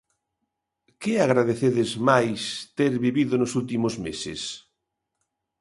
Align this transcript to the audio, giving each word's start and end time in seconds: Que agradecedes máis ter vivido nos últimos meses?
Que 1.01 1.13
agradecedes 1.25 1.89
máis 2.09 2.39
ter 2.77 2.93
vivido 3.05 3.33
nos 3.37 3.51
últimos 3.61 3.93
meses? 4.05 4.41